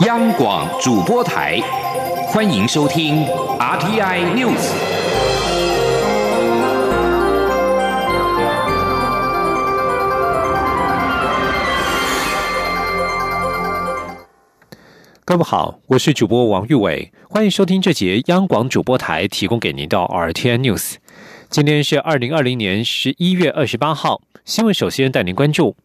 [0.00, 1.60] 央广主播台，
[2.26, 3.24] 欢迎收听
[3.60, 4.72] RTI News。
[15.24, 20.96] 各位好，我是主播王玉伟，欢迎收听这节央广主播台提供给您的 RTI News。
[21.48, 25.76] 今天是二零二零年十一月二十八号，新闻首先带您关注。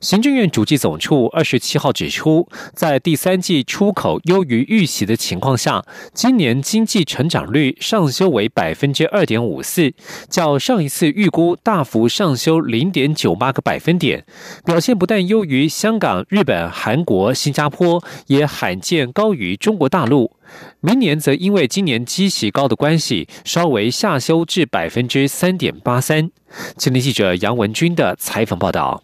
[0.00, 9.92] 行政院主计总处二十七号指出，在第三季出口优于预期的情况下，今年经济成长率上修为百分之二点五四，
[10.28, 14.24] 较上一次预估大幅上修零点九八个百分点，
[14.64, 20.32] 表现不但优于香港、日本、韩国、新加坡，也罕见高于中国大陆。
[20.80, 26.30] 明年则因为今年基息高的关系，稍微下修至百分之三点八三。
[26.76, 29.02] 青年记者杨文军的采访报道。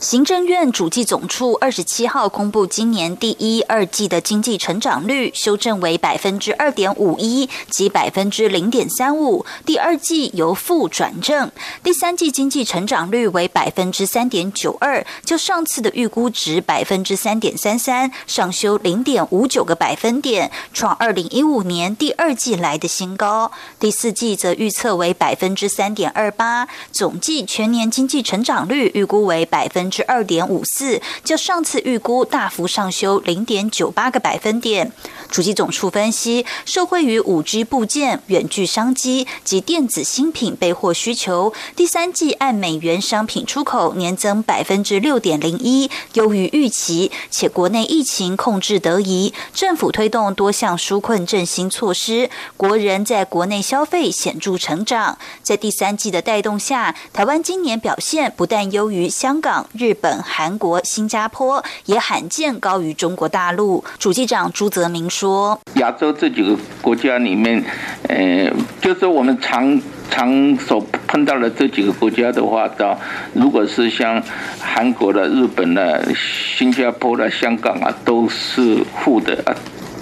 [0.00, 11.50] 行政院主计总处二十七号公布，今年第一、二季的经济成长率修正为百分之二点五一及百分之零点三五，第二季由负转正，
[11.82, 23.50] 第三季经济成长率为百分之三点九二，就上次的预估值百分之三点三三上修零点五九个百分点，创二零一五年第二季来的新高。
[23.80, 29.87] 第四季则预测为百分之三点二八，总计全年经济成长率预估为百分。
[29.90, 34.92] 之二点五四，较上次预估大幅上修零点九八个百分点。
[35.30, 47.12] 主机总处分析，受惠于五 G 部件、远距商机及电子新品备货需求，第三季按美元商品出口年增百分之六点零一，优于预期。
[47.30, 55.18] 且国内疫情控制得宜，政府推动多项纾困振兴措施，国人在国内消费显著成长。
[55.42, 59.68] 在第三季的带动下，台湾今年表现不但优于香港。
[59.78, 63.84] 日本、韩国、新加坡也罕见高于中国大陆。
[63.98, 67.64] 主机长朱泽明说：“亚洲这几个国家里面，
[68.08, 72.98] 呃，就是我们常常所碰到的这几个国家的话，到
[73.34, 74.20] 如果是像
[74.58, 79.54] 韩国的、日本的、新加坡的、香港啊，都是负的啊。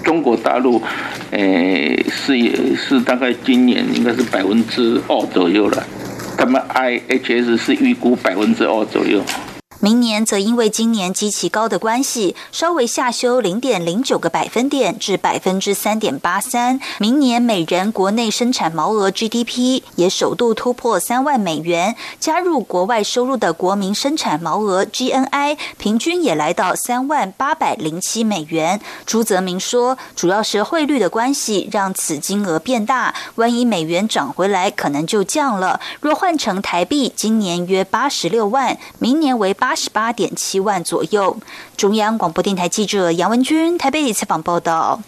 [0.03, 0.81] 中国大陆，
[1.33, 1.39] 呃，
[2.11, 5.85] 是是大概今年应该是百分之二左右了。
[6.39, 9.21] 他们 IHS 是预估百分之二左右。”
[9.87, 16.81] 明年则因为今年基期高的关系，稍微下修零点零九个百分点至百分之三点八三。
[16.99, 28.81] 明年每人国内生产毛额 GDP 也首度突破三万美元，加入国外收入的国民生产毛额 GNI 平均也来到三万八百零七美元。
[29.05, 35.81] 朱泽明说，主要是汇率的关系让此金额变大，万一美元涨回来，可能就降了。
[36.01, 39.76] 若换成台币，今年约八十六万，明年为八。
[39.77, 41.37] 十八点七万左右。
[41.77, 45.03] 中央广播电台记者杨文君台北采访报道。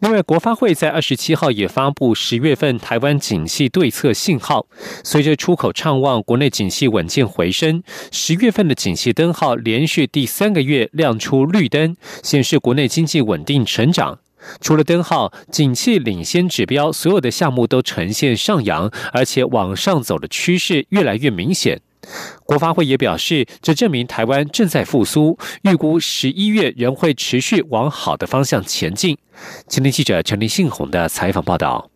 [0.00, 4.66] 另外，国发会在二十七号也发布十月份台湾景气对策信号，
[5.02, 7.82] 随着出口畅旺，国内景气稳健回升，
[8.12, 14.20] 十月份的景气灯号连续第三个月亮出绿灯，显示国内经济稳定成长。
[14.60, 21.80] 除了灯号，景气领先指标所有的项目都呈现上扬，而且往上走的趋势越来越明显。
[22.44, 29.16] 国发会也表示，这证明台湾正在复苏，预估十一月仍会持续往好的方向前进。
[29.66, 31.90] 今天记者陈林信宏的采访报道。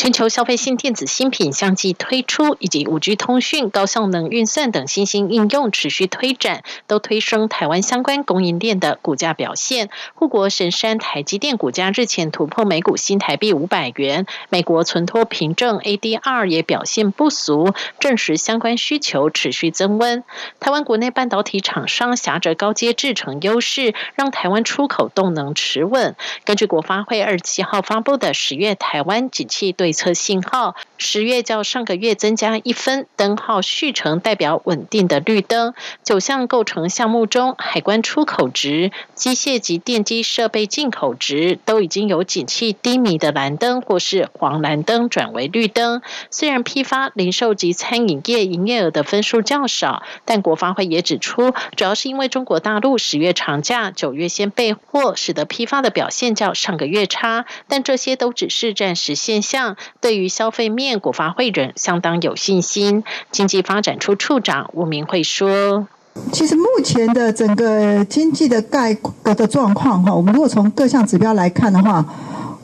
[0.00, 9.90] 全球消费性电子新品相继推出，以及五 G 通讯、高效能运算等新兴应用持续推展，都推升台湾相关供应链的股价表现。
[10.14, 20.24] 护国神山台积电股价日前突破每股新台币五百元，美国存托凭证 ADR 也表现不俗，证实相关需求持续增温。
[20.60, 26.16] 台湾国内半导体厂商挟着高阶制程优势，让台湾出口动能持稳。
[26.46, 29.74] 根据国发会二十七号发布的十月台湾景气。
[29.80, 35.74] 对策信号，十月较上个月增加一分，灯号续成代表稳定的绿灯。
[36.02, 46.02] 九项构成项目中，海关出口值、机械及电机设备进口值都已经由景气低迷的蓝灯或是黄蓝灯转为绿灯。
[46.30, 57.46] 虽然批发、零售及餐饮业营业额的分数较少，但国发会也指出，主要是因为中国大陆十月长假、九月先备货，使得批发的表现较上个月差。
[57.68, 59.69] 但这些都只是暂时现象。
[60.00, 63.04] 对于消费面，国发会人相当有信心。
[63.30, 65.86] 经济发展处处长吴明慧说
[66.32, 72.04] ：“其实目前的整个经济的概格的状况，哈，我们如果从各项指标来看的话，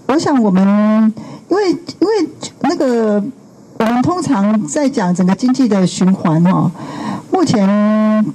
[0.06, 1.14] 我想我们
[1.49, 2.29] 因为因为
[2.61, 3.23] 那个
[3.79, 6.70] 我们通常在讲整个经济的循环，哈，
[7.31, 8.35] 目前。”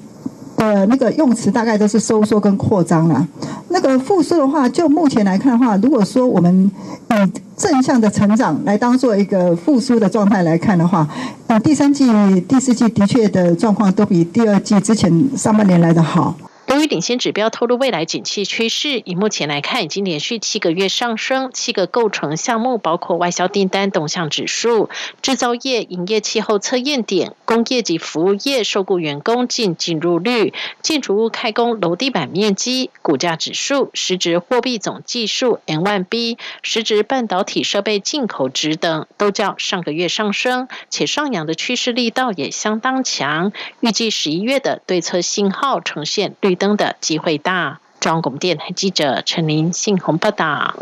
[0.58, 3.28] 的那个用词大概都是收缩跟扩张了。
[3.72, 6.70] 那个复苏的话，就目前来看的话，如果说我们
[7.10, 11.08] 以正向的成长来当做一个复苏的状态来看的话，
[11.48, 12.06] 呃，第三季、
[12.42, 16.36] 第四季的确的状况都比第二季之前上半年来的好。
[16.72, 21.50] 由于领先指标透露未来景气趋势，以目前来看，已经连续七个月上升。
[21.54, 24.90] 七个构成项目包括外销订单动向指数、
[25.22, 43.52] 制造业营业气候测验点、工业及服务业受雇员工进进入率、建筑物开工楼地板面积、股价指数、实质货币总计数 （N1B）、实质半导体设备进口值等，都较上个月上升，且上扬的趋势力道也相当强。
[43.82, 46.56] 预计十一月的对策信号呈现绿。
[46.62, 47.82] 灯的机会大。
[48.00, 50.76] 中央广电台记者陈林信宏报道。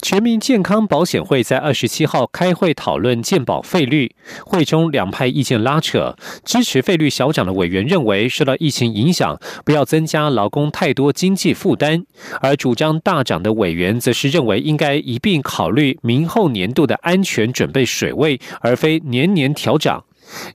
[0.00, 6.14] 全民健康保险会在二十七号开会讨论健保费率，会中两派意见拉扯。
[6.44, 12.02] 支持费率小涨的委员认为，受到疫情影响，不要增加劳工太多经济负担；
[12.40, 20.04] 而主张大涨的委员则是认为，应该一并考虑明后年度的安全准备水位，而非年年调涨。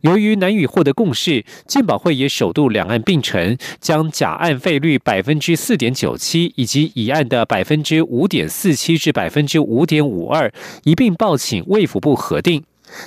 [0.01, 10.51] 由于难以获得共识，健保会也首度两岸并陈，将甲案费率百分之四点九七以及乙案的百分之五点四七至百分之五点五二
[10.83, 12.63] 一并报请卫福部核定。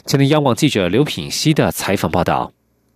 [0.06, 2.52] 前天央广记者刘品熙的采访报道。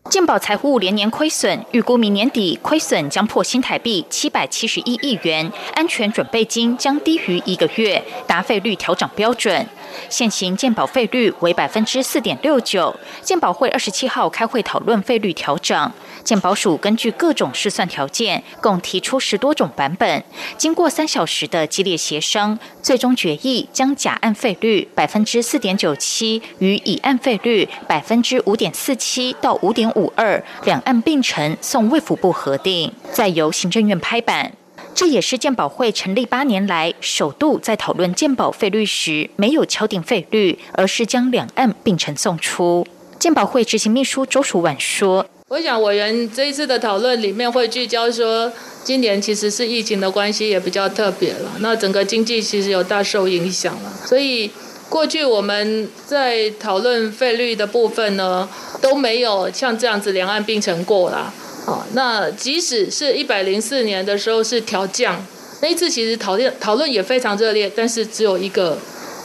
[0.09, 9.67] 健保财务连年亏损，预估明年底亏损将破新台币七百七十一亿元，安全准备金将低于一个月，达费率调整标准。
[10.09, 15.93] 现行健保费率为百分之四点六九，健保会二十七号开会讨论费率调整。
[16.25, 20.25] 健保署根据各种试算条件，共提出十多种版本。
[20.57, 34.53] 经过三小时的激烈协商，最终决议将甲案费率百分之四点九七与乙案费率百分之五点四七到五点五二两案并成，送卫福部核定，再由行政院拍板。
[34.97, 42.87] 这也是鉴保会成立八年来首度在讨论鉴保费率时没有敲定费率，而是将两案并成送出。
[43.19, 48.51] 鉴保会执行秘书周淑婉说：“我想委员这一次的讨论里面会聚焦说，
[48.85, 54.51] 今年其实是疫情的关系也比较特别了，那整个经济其实有大受影响了，所以
[54.89, 58.49] 过去我们在讨论费率的部分呢，
[58.81, 61.35] 都没有像这样子两岸并成过啦。”
[61.67, 65.21] 好，那即使是一百零四年的时候是调降，
[65.61, 68.79] 那一次其实讨论讨论也非常热烈，但是只有一个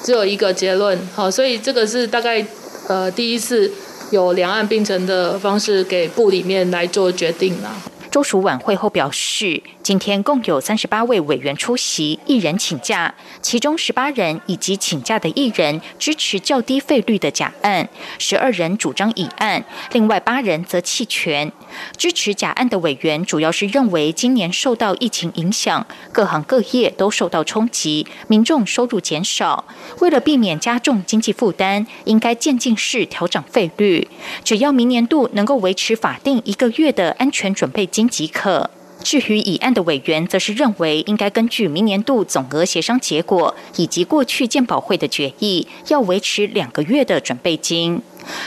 [0.03, 0.97] 只有一个结论。
[1.13, 2.43] 好，所以这个是大概
[2.87, 3.71] 呃第一次
[4.09, 7.79] 有两岸并存的方式给部里面来做决定了。
[8.11, 17.87] 周署晚会后表示，今天共有三十八位委员出席，一人请假，其中十八人以及请假的一人支持较低费率的假案，
[18.19, 19.63] 十二人主张乙案，
[19.93, 21.49] 另外八人则弃权。
[21.95, 29.63] 支持假案的委员主要是认为，今年受到疫情影响，各行各业都受到冲击，民众收入减少，
[29.99, 34.05] 为了避免加重经济负担，应该渐进式调整费率，
[34.43, 38.00] 只要明年度能够维持法定一个月的安全准备金。
[38.07, 38.69] 即可。
[39.03, 47.99] 至于乙案的委员，则是认为应该根据明年度总额协商结果以及过去鉴保会的决议，要维持两个月的准备金。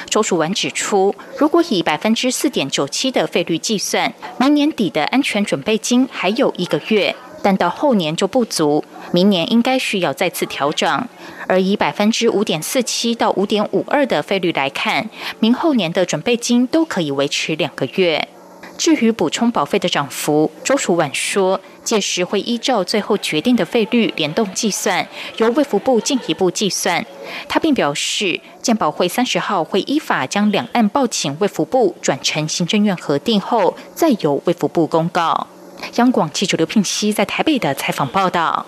[0.08, 11.08] 周楚文指出，如果以百分之四点九七的费率计算，明年底的安全准备金还有一个月，但到后年就不足，明年应该需要再次调整。
[11.48, 18.28] 而以百分之五点四七到五点五二的费率来看，明后年的准备金都可以维持两个月。
[18.76, 27.04] 至于补充保费的涨幅，周楚婉说，届时会依照最后决定的费率联动计算，由卫福部进一步计算。
[27.48, 35.46] 他并表示，健保会三十号会依法将两岸报请卫福部转成行政院核定后，再由卫福部公告。
[35.96, 38.66] 央广记者刘聘熙在台北的采访报道。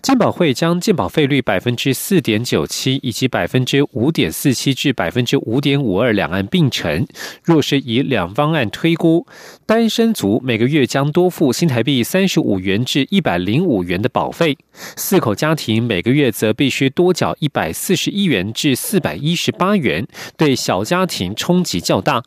[0.00, 7.04] 健保会将健保费率百分之四点九七以及百分之五点四七至百分之五点五二两岸并成。
[7.42, 9.26] 若是以两方案推估，
[9.66, 22.22] 单身族每个月将多付新台币三十五元至一百零五元的保费；四口家庭每个月则必须多缴一百四十一元至四百一十八元，对小家庭冲击较大。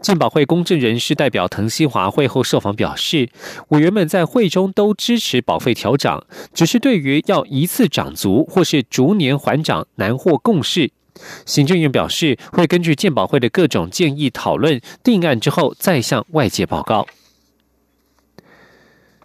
[0.00, 3.28] 健保会公正人士代表滕西华会后受访表示，
[3.68, 10.90] 委员们在会中都支持保费调涨，只是对于要一次涨足或是逐年还涨难获共识。
[11.46, 17.06] 行政院表示，会根据健保会的各种建议讨论定案之后，再向外界报告。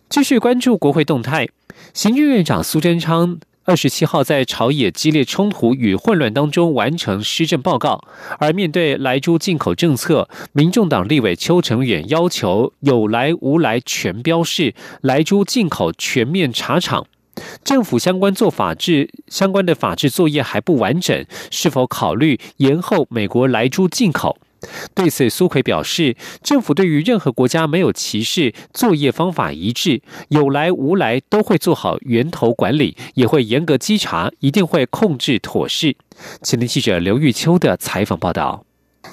[0.10, 1.48] 继续关注国会动态，
[1.94, 3.39] 行政院长苏贞昌。
[3.68, 8.02] 二十七号在朝野激烈冲突与混乱当中完成施政报告，
[8.40, 17.06] 而面对莱猪进口政策，民众党立委邱成远要求有来无来全标示，莱猪进口全面查厂。
[17.66, 24.38] 政府相关做法制相关的法制作业还不完整，是否考虑延后美国莱猪进口？
[24.94, 35.96] 对此，苏奎表示，政府对于任何国家没有歧视，作业方法一致，有来无来都会做好源头管理，也会严格稽查，一定会控制妥适。
[36.42, 38.67] 前天记者刘玉秋的采访报道。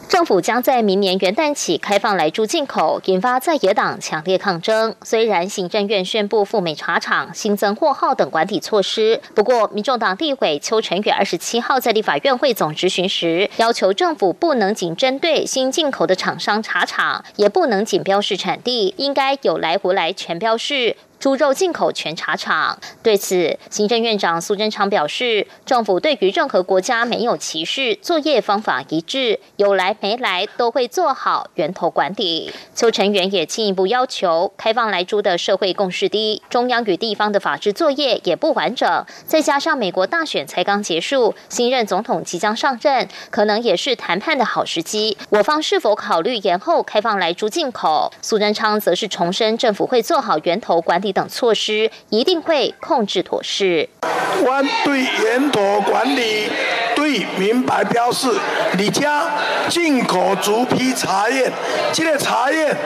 [0.09, 4.95] 政府将在明年元旦起开放来猪进口，引发在野党强烈抗争。
[5.03, 20.97] 虽然行政院宣布赴美查厂、新增货号等管理措施，不过民众党立委邱成远二十七号在立法院会总质询时，要求政府不能仅针对新进口的厂商查厂，也不能仅标示产地，应该有来无来全标示。
[21.25, 22.79] 猪肉进口全查厂。
[23.03, 32.53] 对此，行政院长苏贞昌表示，政府对于任何国家没有歧视，作业方法一致，有来没来都会做好源头管理。
[32.75, 45.17] 邱成元也进一步要求，开放来猪的社会共识低，中央与地方的法制作业也不完整，再加上美国大选才刚结束，新任总统即将上任，可能也是谈判的好时机。
[45.31, 48.13] 我方是否考虑延后开放来猪进口？
[48.21, 51.14] 苏贞昌则是重申，政府会做好源头管理。
[51.15, 53.89] 等措施一定会控制妥适。
[54.03, 56.51] 我对源头管理
[56.95, 58.29] 对明白标示，
[58.77, 59.31] 你家
[59.71, 61.51] 进口竹批茶叶，
[61.93, 62.77] 这个茶叶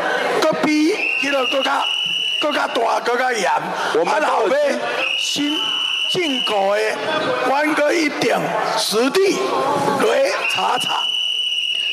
[0.41, 1.83] 个比这个更加
[2.41, 3.51] 更加大更加严。
[3.95, 4.57] 我们后尾
[5.19, 5.57] 新
[6.11, 6.97] 进口的，
[7.49, 8.39] 关个一点
[8.77, 9.39] 实地
[10.01, 11.18] 来查查。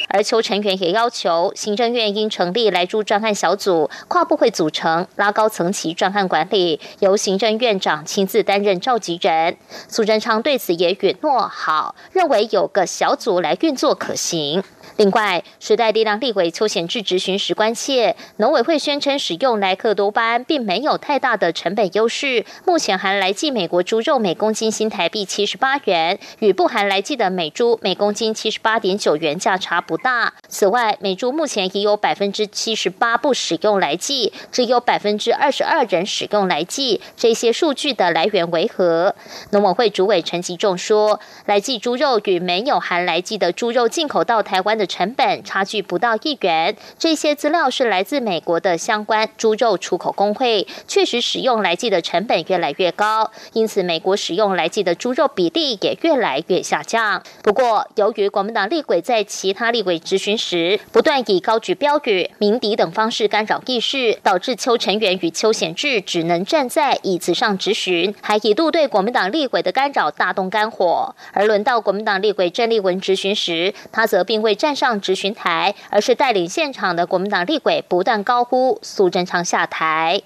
[0.08, 9.58] 而邱成员也要求行政院应成立来驻专案小组，跨部会组成，拉高层级专案管理，由行政院长亲自担任召集人。
[9.88, 14.64] 苏贞昌对此也允诺好，认为有个小组来运作可行。
[14.98, 22.46] 另外，时代力量立委邱显志质询时关切，农委会宣称使用莱克多巴胺并没有太大的成本优势。
[22.66, 30.34] 目前含来剂美国猪肉每公斤新台币七十八元，与不含来剂的美猪每公斤七十八点九元价差不大。
[30.48, 37.02] 此外，美猪目前已有百分之七十八不使用来剂，只有百分之二十二人使用来剂。
[37.18, 39.14] 这些数据的来源为何？
[39.52, 44.85] 农委会主委陈吉仲说，来剂猪肉与没有含来剂的猪肉进口到台湾的。
[44.86, 57.24] 成本差距不到一元，这些资料是来自美国的相关猪肉出口工会，确实使用来剂的成本越来越高，因此美国使用来剂的猪肉比例也越来越下降。
[57.42, 71.16] 不过，由于国民党立委在其他立委质询时不断以高举标语、鸣笛等方式干扰议事，导致邱成元与邱显志只能站在椅子上质询，还一度对国民党立委的干扰大动肝火。
[71.34, 74.75] 而轮到国民党立委郑丽文质询时，他则并未站。
[74.76, 80.22] 上执询台，而是带领现场的国民党立委不断高呼苏贞昌下台。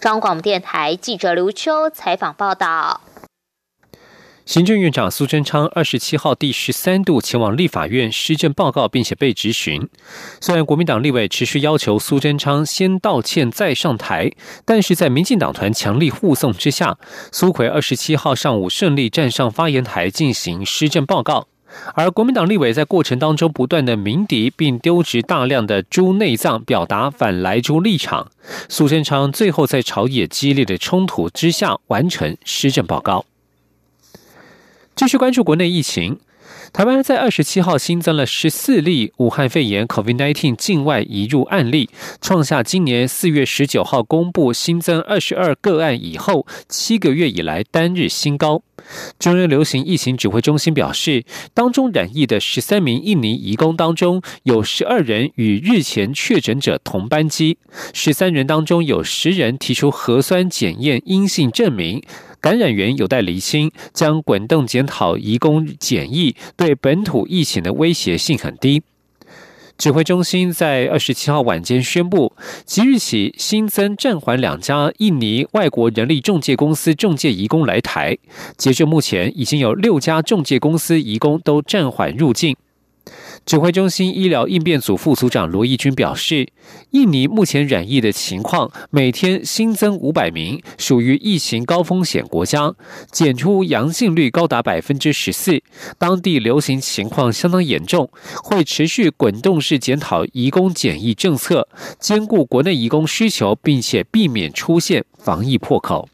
[0.00, 3.00] 中央广播电台记者刘秋采访报道。
[4.46, 9.88] 行政院长苏贞昌二十七号第十三度前往立法院施政报告，并且被质询。
[10.38, 14.30] 虽然国民党立委持续要求苏贞昌先道歉再上台，
[14.66, 16.98] 但是在民进党团强力护送之下，
[17.32, 21.48] 苏奎二十七号上午顺利站上发言台进行施政报告。
[21.94, 28.30] 而国民党立委在过程当中不断的鸣笛，并丢掷大量的猪内脏，表达反来猪立场。
[28.68, 33.24] 苏贞昌最后在朝野激烈的冲突之下完成施政报告。
[34.94, 36.18] 继续关注国内疫情。
[36.72, 41.88] 台湾在二十七号新增了十四例武汉肺炎 （COVID-19） 境外移入案例，
[42.20, 48.62] 创下今年四月十九号公布新增二十二个案以后七个月以来单日新高。
[49.18, 57.58] 中央流行疫情指挥中心表示，当中染疫的十三名印尼移工当中，有十二人与日前确诊者同班机，
[57.92, 62.02] 十三人当中有十人提出核酸检验阴性证明。
[62.40, 68.82] 感染源有待厘清，将滚动检讨移工检疫对本土疫情的威胁性很低。
[69.76, 72.32] 指挥中心在二十七号晚间宣布，
[72.64, 78.16] 即日起新增暂缓两家印尼外国人力中介公司中介移工来台。
[78.56, 82.56] 截至目前，已经有六家中介公司移工都暂缓入境。
[83.46, 86.48] 指挥中心医疗应变组副组长罗义军表示，
[86.92, 92.74] 印尼目前染疫的情况每天新增五百名，属于疫情高风险国家，
[93.12, 95.62] 检出阳性率高达百分之十四，
[95.98, 98.08] 当地流行情况相当严重，
[98.42, 106.08] 会持续滚动式检讨移工检疫政策，兼顾国内移工需求，并且避免出现防疫破口。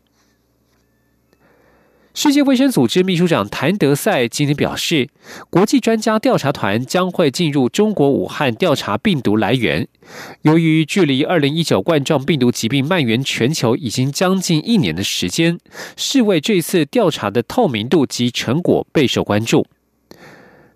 [2.23, 5.09] 世界卫生组织秘书长谭德赛今天表示，
[5.49, 9.89] 国际专家调查团将会进入中国武汉调查病毒来源。
[10.43, 15.59] 由于距离二零一九冠状病毒疾病蔓延全球已经将近一年的时间，
[15.97, 19.67] 世卫这次调查的透明度及成果备受关注。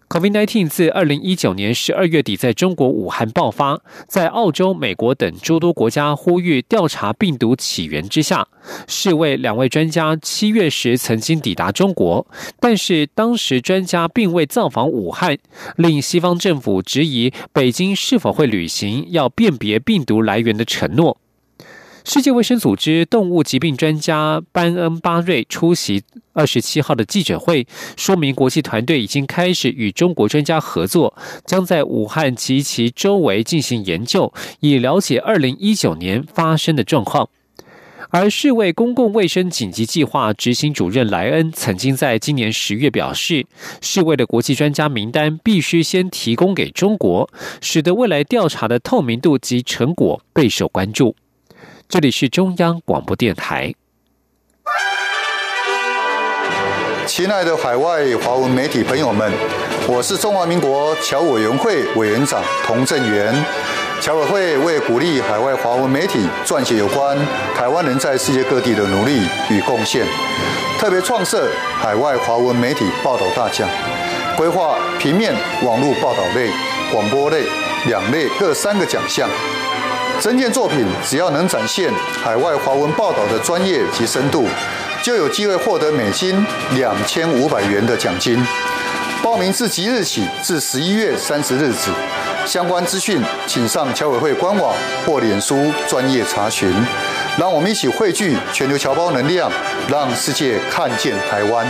[0.09, 8.47] COVID-19 自二零一九年十二月底在中国武汉爆发，在澳洲、美国等诸多国家呼吁调查病毒起源之下，
[8.87, 12.27] 世卫两位专家七月时曾经抵达中国，
[12.61, 15.37] 但是当时专家并未造访武汉，
[15.77, 21.19] 令西方政府质疑北京是否会履行要辨别病毒来源的承诺。
[22.07, 26.03] 世界卫生组织动物疾病专家班恩巴瑞出席
[26.35, 34.31] 二十七号的记者会，说明国际团队已经开始与中国专家合作，将在武汉及其周围进行研究，
[34.61, 37.31] 以了解二零一九年发生的状况。
[38.11, 43.47] 而世卫公共卫生紧急计划执行主任莱恩曾经在今年十月表示，
[43.81, 47.31] 世卫的国际专家名单必须先提供给中国，
[47.63, 51.17] 使得未来调查的透明度及成果备受关注。
[51.88, 53.75] 这里是中央广播电台。
[57.07, 59.31] 亲爱的海外华文媒体朋友们，
[59.87, 63.35] 我是中华民国侨委员会委员长童振源。
[64.00, 67.17] 侨委会为鼓励海外华文媒体撰写有关
[67.55, 70.05] 台湾人在世界各地的努力与贡献，
[70.79, 71.49] 特别创设
[71.79, 73.69] 海外华文媒体报道大奖，
[74.37, 76.50] 规划平面、网络报道类、
[76.93, 77.45] 广播类
[77.87, 79.29] 两类各三个奖项。
[80.21, 81.92] 整件作品只要能展现
[82.23, 84.47] 海外华文报道的专业及深度，
[85.02, 86.44] 就有机会获得美金
[86.75, 88.42] 两千五百元的奖金。
[89.23, 91.90] 报名自即日起至十一月三十日止，
[92.47, 94.75] 相关资讯请上侨委会官网
[95.06, 96.73] 或脸书专业查询。
[97.38, 99.50] 让我们一起汇聚全球侨胞能量，
[99.88, 101.66] 让世界看见台湾。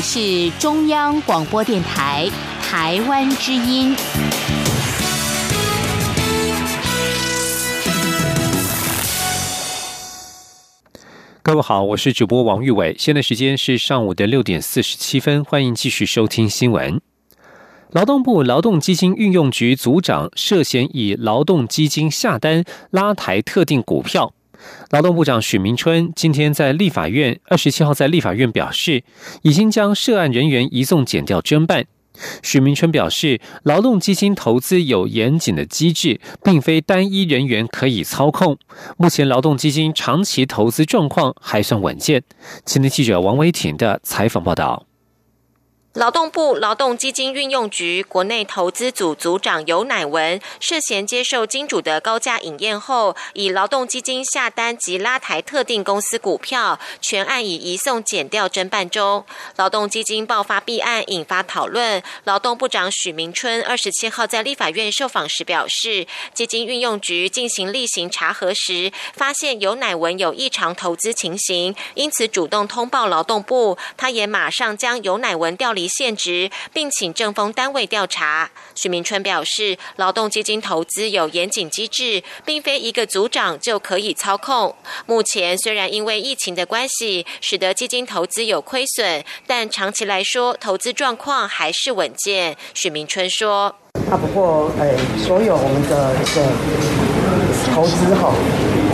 [0.00, 2.28] 是中央广播电台
[2.62, 3.94] 台湾之音。
[11.42, 17.00] 各位好，我是主播王玉伟，现在时间是上午的六点四十七分，欢迎继续收听新闻。
[17.90, 24.34] 劳动部劳动基金运用局组长涉嫌以劳动基金下单拉抬特定股票。
[24.90, 29.02] 劳动部长许明春今天在立法院二十七号在立法院表示，
[29.42, 31.84] 已经将涉案人员移送检调侦办。
[32.42, 38.58] 许明春表示，劳动基金投资有严谨的机制，并非单一人员可以操控。
[38.96, 42.24] 目前劳动基金长期投资状况还算稳健。
[42.66, 44.86] 前天记者王维婷的采访报道。
[45.94, 59.24] 劳动部劳动基金运用局国内投资组组长尤乃文涉嫌接受金主的高价引验后，以劳动基金下单及拉抬特定公司股票，全案已移送检调侦办中。
[59.56, 62.00] 劳动基金爆发弊案引发讨论。
[62.24, 75.87] 劳动部长许明春二十七号在立法院受访时表示，基金运用局进行例行查核时，发现尤乃文有异常投资情形，因此主动通报劳动部，他也马上将尤乃文调离。
[75.88, 78.50] 现职，并请政风单位调查。
[78.74, 84.74] 许明春表示，劳动基金投资有严谨机制，并非一个组长就可以操控。
[85.06, 92.56] 目前虽然因为疫情的关系，使得基金投资有亏损，但长期来说，投资状况还是稳健。
[92.74, 93.74] 许明春说
[94.10, 94.94] ：“啊，不过，哎，
[95.26, 98.34] 所有我们的这个投资哈。”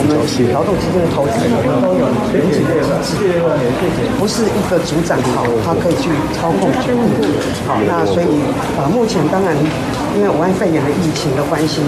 [0.05, 0.17] 们
[0.53, 3.41] 劳动基金的投资，我们都有严谨的机制，
[4.19, 7.03] 不是一个组长好，他可以去操控全部。
[7.67, 8.29] 好，那所以
[8.77, 9.57] 啊，目前当然
[10.17, 11.81] 因为武汉肺炎的疫情的关系，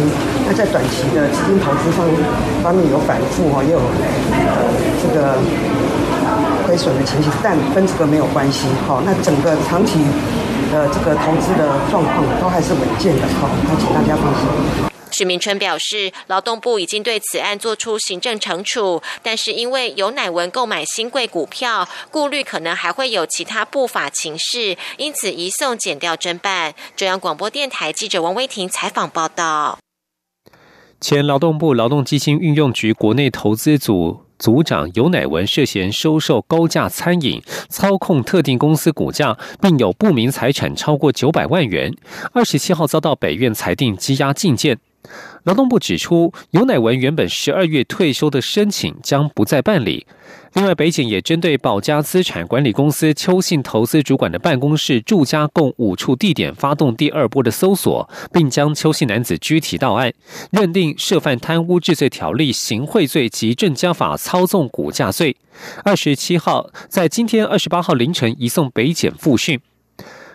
[0.46, 2.06] 那在短期的基金投资方
[2.62, 3.80] 方面有反复哈，也有
[5.02, 5.36] 这个
[6.66, 8.66] 亏损的情形，但跟这个没有关系。
[8.86, 10.00] 好，那整个长期
[10.72, 13.22] 的这个投资的状况都还是稳健的。
[13.40, 14.95] 好，那请大家放心。
[15.16, 26.74] 许明春表示，劳动部已经对此案作出行政惩处，但是因为有乃文购买新贵股票，顾虑可能还会有其他不法情事，因此移送检调侦办。
[26.94, 29.78] 中央广播电台记者王威婷采访报道。
[31.00, 41.94] 前劳动部劳动基金运用局国内投资组组长尤乃文涉嫌收受高价餐饮、操控特定公司股价，并有不明财产超过九百万元。
[42.32, 44.78] 二十七号遭到北院裁定羁押禁见。
[45.44, 50.06] 劳动部指出，尤乃文原本十二月退休的申请将不再办理。
[50.54, 60.12] 另外，北检也针对保家资产管理公司邱信投资主管的办公室住家共五处地点发动第二波的搜索，并将邱姓男子拘提到案，
[60.50, 65.36] 认定涉犯贪污治罪条例、行贿罪及证交法操纵股价罪。
[65.84, 69.60] 二十七号，在今天二十八号凌晨移送北检复讯。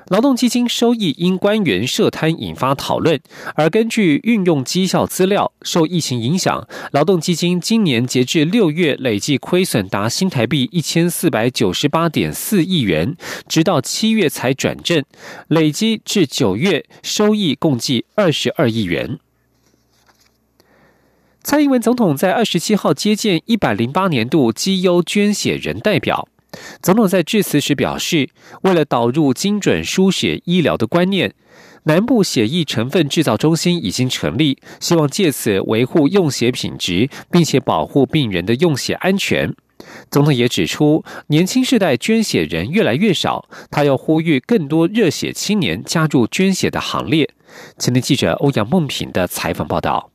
[0.07, 3.19] 劳动基金收益因官员涉贪引发讨论，
[3.55, 13.15] 而根据运用绩效资料，受疫情影响，劳动基金今年截至六月累计亏损达新台币一千四百九十八点四亿元，
[13.47, 15.03] 直到七月才转正，
[15.47, 19.19] 累积至九月收益共计二十二亿元。
[21.43, 26.27] 蔡英文总统在二十七号接见一百零八年度绩优捐血人代表。
[26.81, 28.29] 总统在致辞时表示，
[28.63, 31.33] 为了导入精准输血医疗的观念，
[31.83, 39.53] 南部血液成分制造中心已经成立，希望借此维护用血品质，并且保护病人的用血安全。
[40.11, 47.29] 总统也指出，年轻世代捐血人越来越少，他要呼吁更多热血青年加入捐血的行列。
[47.79, 50.10] 前天记者欧阳梦平的采访报道。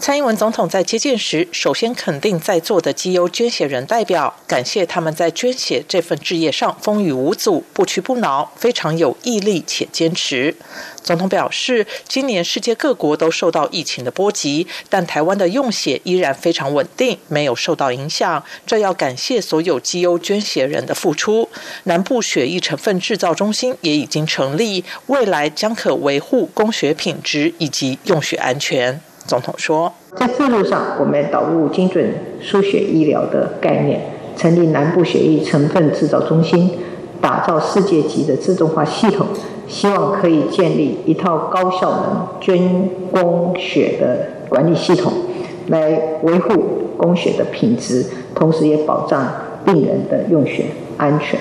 [0.00, 10.56] 蔡英文总统在接见时，首先肯定在座的基优捐血人代表，感谢他们在捐血这份事业上风雨无阻、不屈不挠，非常有毅力且坚持。
[11.02, 18.42] 总统表示，今年世界各国都受到疫情的波及，但台湾的用血依然非常稳定，没有受到影响。
[18.66, 21.50] 这要感谢所有基优捐血人的付出。
[21.84, 29.02] 南部血液成分制造中心也已经成立，未来将可维护供血品质以及用血安全。
[29.30, 34.00] 总统说，在这路上，我们导入精准输血医疗的概念，
[34.36, 36.68] 成立南部血液成分制造中心，
[37.20, 39.28] 打造世界级的自动化系统，
[39.68, 45.12] 希望可以建立一套高效能捐供血的管理系统，
[45.68, 49.24] 来维护供血的品质，同时也保障
[49.64, 50.64] 病人的用血
[50.96, 51.38] 安全。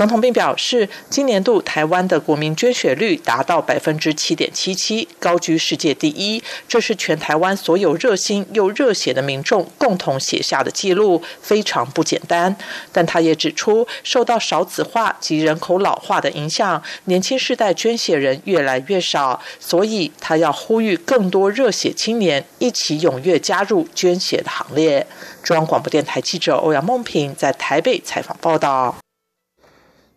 [0.00, 6.42] 总统并表示，今年度台湾的国民捐血率达到百分之七点七七，高居世界第一。
[6.66, 12.56] 这是全台湾所有热心又热血的民众共同写下的记录，非常不简单。
[12.90, 25.06] 但他也指出，受到少子化及人口老化的影响，年轻世代捐血人越来越少，所以他要呼吁更多热血青年一起踊跃加入捐血的行列。
[25.42, 28.96] 中央广播电台记者欧阳梦平在台北采访报道。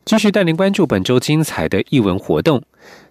[0.06, 2.62] 继续带您关注本周精彩的译文活动。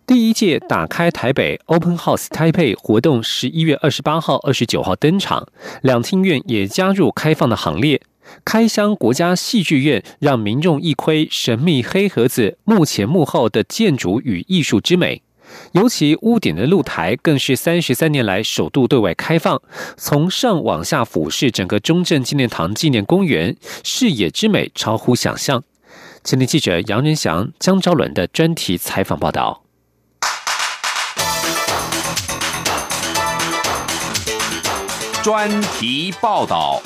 [0.06, 5.48] 第一届打开台北 Open House Taipei 活动十一月二十八号、二十九号登场，
[5.80, 8.02] 两厅院也加入开放的行列。
[8.44, 15.22] 开箱国家戏剧院，让民众一窥神秘黑盒子幕前幕后的建筑与艺术之美。
[15.72, 19.60] 尤其屋顶的露台，更是三十三年来首度对外开放，
[19.96, 25.64] 从上往下俯视整个中正纪念堂纪念公园，视野之美超乎想象。
[26.24, 29.64] 前天记者杨仁祥、江昭伦的专题采访报道。
[35.20, 36.80] 专题报道。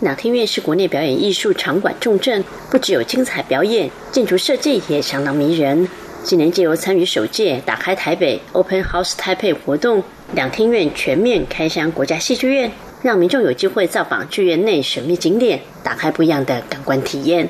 [0.00, 5.86] 两厅院是国内表演艺术场馆重镇，不只有精彩表演，建筑设计也相当迷人。
[6.24, 12.72] 今年借由参与首届打开台北 Open House Taipei 活动，两厅院全面开箱国家戏剧院。
[13.02, 17.48] 让民众有机会造访剧院内神秘景点，打开不一样的感官体验。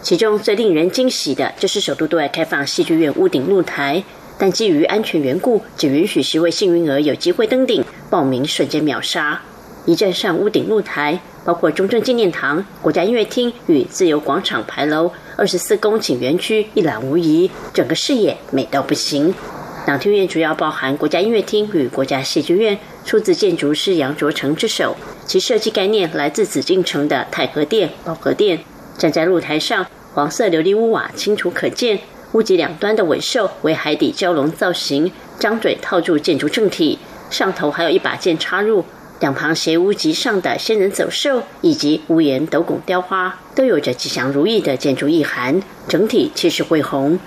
[0.00, 4.04] 其中最令人惊喜的就是首都对外开放戏剧院屋顶露台，
[4.38, 9.42] 但基于安全缘故，只允许十位幸运儿有机会登顶，报名瞬间秒杀。
[9.86, 19.34] 一站上屋顶露台，包括中正纪念堂、国家音乐厅与自由广场牌楼二十四公顷园区一览无遗，整个视野美到不行。
[19.84, 22.78] 两厅院主要包含国家音乐厅与国家戏剧院。
[23.04, 28.60] 出自建筑师杨卓成之手，其设计概念来自紫禁城的太和殿、保和殿。
[28.98, 31.98] 站在露台上，黄色琉璃屋瓦清楚可见，
[32.32, 36.98] 屋脊两端的尾兽为海底蛟龙造型，张嘴套住建筑正体，
[37.30, 38.84] 上头还有一把剑插入。
[39.20, 47.18] 两旁斜屋脊上的仙人走兽以及屋檐斗拱雕花，都有着吉祥如意的建筑意涵，整体气势恢宏。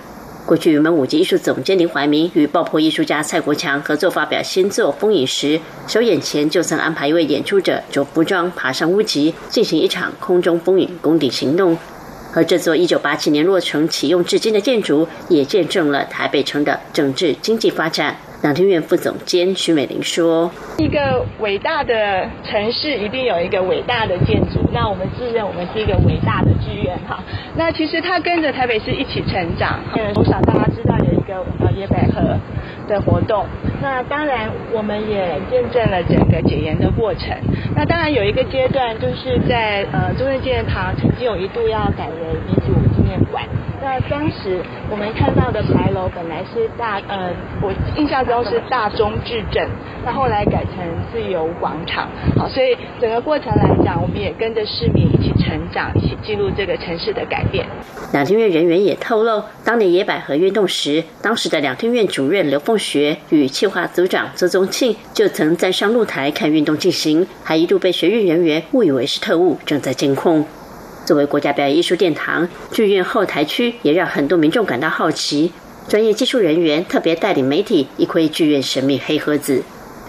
[0.46, 11.76] 过去，云门舞集艺术总监林怀民与爆破艺术家蔡国强合作发表新作《风影》时，首演前就曾安排一位演出者着服装爬上屋脊，进行一场空中风影攻顶行动。
[12.32, 18.16] 而这座一九八七年落成启用至今的建筑，也见证了台北城的整治经济发展。
[18.42, 24.60] 两厅院副总监徐美玲说：“一个伟大的城市一定有一个伟大的建筑。
[24.72, 27.18] 那我们自认我们是一个伟大的剧院哈。
[27.56, 29.80] 那其实它跟着台北市一起成长。
[30.14, 32.38] 从小大家知道有一个呃野百合，
[32.86, 33.46] 的活动。
[33.82, 37.34] 那当然，我们也见证了整个解严的过程。
[37.74, 42.85] 那当然有一个阶段，就是在呃中正纪念堂曾经有一度要改为民主。
[43.86, 47.30] 那当时我们看到的牌楼本来是大呃，
[47.62, 49.64] 我印象中是大中至镇，
[50.04, 52.08] 那后来改成自由广场。
[52.36, 57.64] 好，所以整个过程来讲，我们也跟着市民一起成长，一起记录这个城市的改变。
[58.12, 70.44] 两厅院人员也透露，当年野百合运动时，当时的两厅院主任刘凤学与企划组长周宗庆就曾站上露台看运动进行，还一度被学运人员误以为是特务，正在监控。
[71.06, 75.52] 作为国家表演艺术殿堂，剧院后台区也让很多民众感到好奇。
[75.88, 79.62] 专业技术人员特别带领媒体一窥剧院神秘黑盒子。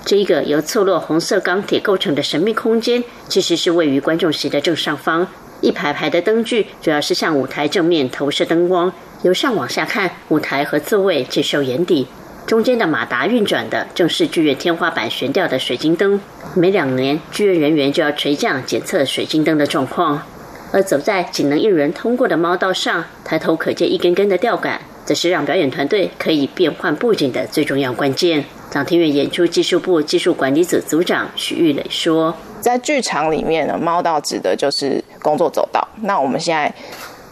[0.03, 5.27] 这一个由错落红色钢铁构成的神秘空间，其实是位于观众席的正上方。
[5.61, 12.07] 一排排的灯具主要是向舞台正面投射灯光，由上往下看，舞台和座位尽收眼底。
[12.47, 16.19] 中间的马达运转的正是剧院天花板悬吊的水晶灯。
[16.55, 20.23] 每两年，剧院人员就要垂降检测水晶灯的状况。
[20.77, 28.45] 而走在仅能一人通过的猫道上，抬头可见一根根的吊杆，这是让表演团队可以变换布景的最重要关键。
[28.69, 35.81] 长庭院演出技术部技术管理组组长许玉磊说：“在剧场里面呢，猫道指的就是工作走道。
[36.03, 36.71] 那我们现在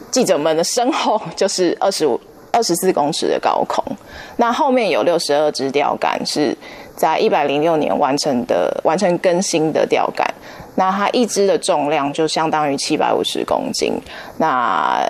[0.10, 2.20] 记者们的身后 就是二十五、
[2.52, 3.84] 二十四公尺的高空，
[4.38, 6.58] 那后面有六十二支吊杆，是
[6.96, 10.28] 在一百零六年完成的、完成更新的吊杆。”
[10.76, 13.94] 那它一支的重量就相当于七百五十公斤，
[14.38, 15.02] 那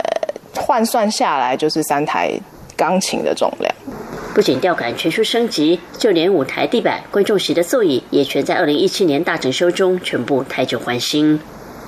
[0.56, 2.32] 换算下来就是三台
[2.78, 3.73] 钢琴的重量。
[4.34, 11.39] 不仅吊杆全数升级，就连舞台地板、观众席的座椅也全在二零一七年大整修中全部汰旧换新。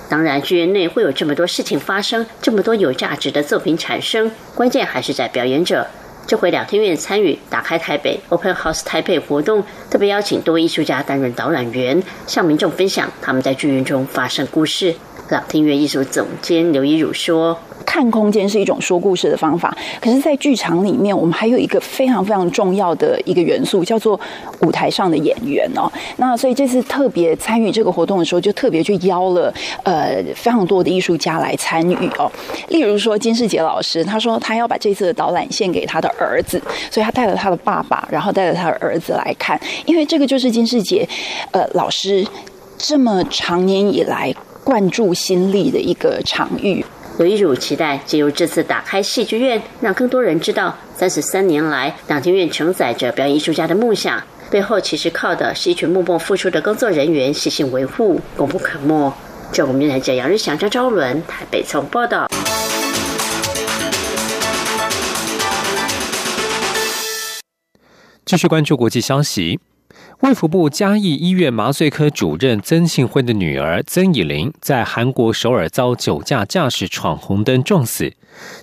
[0.10, 5.86] 当然，剧院内会有这么多事情发生，这么多有价值的作品产生，关键还是在表演者。
[6.28, 14.94] 这回两天院参与打开台北 Open House 台北活动，特别邀请多位艺术家担任导览员，向民众分享他们在剧院中发生故事。
[15.30, 17.58] 两厅院艺术总监刘一儒说。
[17.86, 24.20] 看空间是一种说故事的方法，可是，在剧场里面，我们还有一个非常非常重要的一个元素，叫做
[24.60, 25.90] 舞台上的演员哦。
[26.18, 29.52] 那所以这次特别参与这个活动的时候，就特别去邀了
[29.84, 32.30] 呃非常多的艺术家来参与哦。
[32.68, 36.62] 例如说金世杰老师，他说他要把这次的导览献给他的儿子，
[36.92, 41.08] 所以他带了他的爸爸，然后带着他的儿子来看，因为这个就是金世杰
[41.52, 42.28] 呃老师
[42.78, 44.36] 这么长年以来
[44.68, 46.86] 灌注心力的一个场域。
[47.18, 59.14] 刘一儒期待借由这次打开戏剧院，让更多人知道，三十三年来，两厅院承载着表演艺术家的梦想，背后其实靠的是一群默默付出的工作人员，细心维护，功不可没。
[59.54, 62.28] 这我们来讲杨日祥、张昭伦台北从报道。
[68.26, 69.62] 继续关注国际消息。
[70.22, 78.12] 卫福部嘉义医院麻醉科主任曾庆辉的女儿曾以玲，在韩国首尔遭酒驾驾驶闯红灯撞死，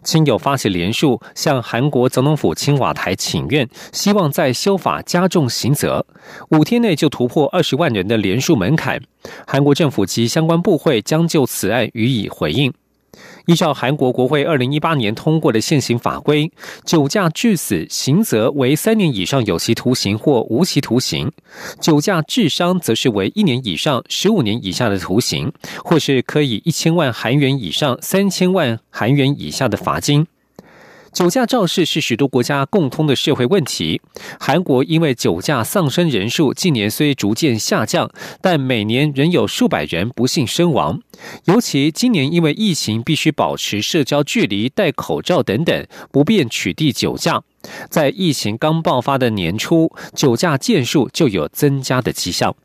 [0.03, 6.05] 亲友发起联署向韩国总统府青瓦台请愿，希望在修法加重刑责。
[6.51, 9.01] 五天内就突破二十万人的联署门槛，
[9.47, 12.73] 韩国政府及相关部会将就此案予以回应。
[13.46, 16.50] 依照韩国国会二零一八年通过的现行法规，
[16.85, 21.28] 酒驾致死刑责为三年以上有期徒刑或无期徒刑；
[21.80, 25.52] 酒驾致伤则是为一年以上十五年以下的徒刑，
[25.85, 30.26] 或是可以一千万韩元以上三千万韩元以下的罚金。
[31.14, 34.03] 酒驾肇事是许多国家共通的社会问题。
[34.40, 41.00] 韩国因为酒驾丧生人数近年虽逐渐下降，但每年仍有数百人不幸身亡。
[41.44, 47.44] 尤其今年因为疫情必须保持社交距离、戴口罩等等，不便取缔酒驾。
[47.88, 52.57] 在疫情刚爆发的年初，酒驾件数就有增加的迹象。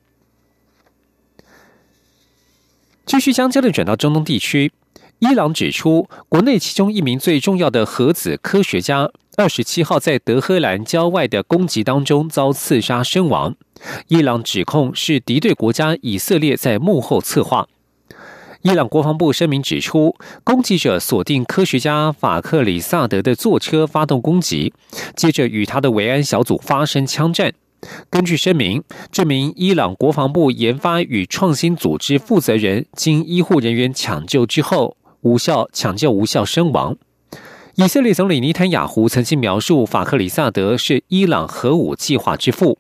[3.06, 4.72] 继续将焦点转到中东地区。
[5.20, 13.54] 伊朗指出，国内其中一名最重要的核子科学家，二十七号在德黑兰郊外的攻击当中遭刺杀身亡。
[14.08, 17.68] 伊朗指控是敌对国家以色列在幕后策划。
[18.62, 24.74] 伊朗国防部声明指出，攻击者锁定科学家法克里萨德的座车发动攻击，
[25.18, 27.52] 接着与他的维安小组发生枪战。
[28.10, 34.96] 根据声明，这名伊朗国防部研发与创新组织负责人经医护人员抢救之后。
[35.22, 36.98] 无效抢救无效身亡。
[37.76, 42.78] 以色列总理尼坦雅胡曾经描述法克里萨德是伊朗核武计划之父。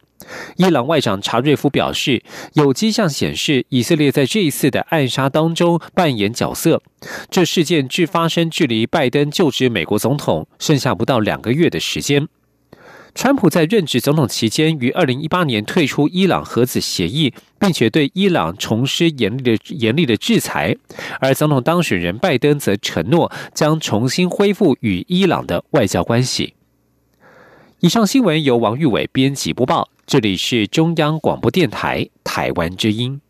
[0.58, 2.22] 伊朗外长查瑞夫表示，
[2.54, 6.82] 有迹象显示以色列在这一次的暗杀当中扮演角色。
[7.30, 12.28] 这事件距发生距离拜登就职美国总统剩下不到两个月的时间。
[13.16, 20.76] 川普在任职总统期间，于二零一八年退出伊朗核子协议，并且对伊朗重施严厉的严厉的制裁。
[21.20, 26.54] 而总统当选人拜登则承诺将重新恢复与伊朗的外交关系。
[27.82, 33.22] 以上新闻由王玉伟编辑播报，这里是中央广播电台台湾之音。